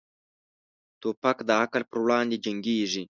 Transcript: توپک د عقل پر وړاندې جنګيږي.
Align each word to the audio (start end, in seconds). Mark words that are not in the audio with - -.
توپک 1.01 1.37
د 1.45 1.49
عقل 1.61 1.81
پر 1.89 1.97
وړاندې 2.03 2.37
جنګيږي. 2.45 3.03